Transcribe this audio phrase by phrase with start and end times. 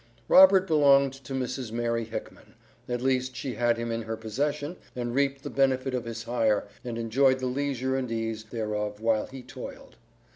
[0.27, 1.71] Robert belonged to Mrs.
[1.71, 2.55] Mary Hickman,
[2.89, 6.67] at least she had him in her possession and reaped the benefit of his hire
[6.83, 9.97] and enjoyed the leisure and ease thereof while he toiled.